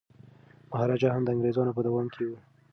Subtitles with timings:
[0.71, 2.31] مهاراجا هم د انګریزانو په دام کي و.